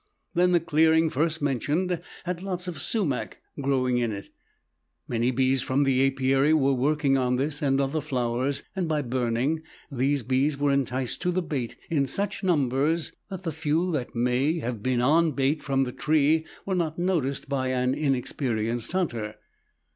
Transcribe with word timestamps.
Then 0.33 0.51
the 0.51 0.59
clearing 0.59 1.11
first 1.11 1.43
mentioned 1.43 2.01
had 2.23 2.41
lots 2.41 2.67
of 2.67 2.81
sumac 2.81 3.37
growing 3.61 3.99
in 3.99 4.11
it; 4.11 4.29
many 5.07 5.29
bees 5.29 5.61
from 5.61 5.83
the 5.83 6.07
apiary 6.07 6.55
were 6.55 6.73
working 6.73 7.19
on 7.19 7.35
this 7.35 7.61
and 7.61 7.79
other 7.79 8.01
flowers, 8.01 8.63
and 8.75 8.87
by 8.87 9.03
burning, 9.03 9.61
these 9.91 10.23
bees 10.23 10.57
were 10.57 10.71
enticed 10.71 11.21
to 11.21 11.29
the 11.31 11.43
bait 11.43 11.75
in 11.91 12.07
such 12.07 12.43
numbers 12.43 13.11
that 13.29 13.43
the 13.43 13.51
few 13.51 13.91
that 13.91 14.15
may 14.15 14.57
have 14.57 14.81
been 14.81 15.01
on 15.01 15.33
bait 15.33 15.61
from 15.61 15.83
the 15.83 15.91
tree 15.91 16.47
were 16.65 16.73
not 16.73 16.97
noticed 16.97 17.47
by 17.47 17.67
an 17.67 17.93
inexperienced 17.93 18.91
hunter. 18.93 19.35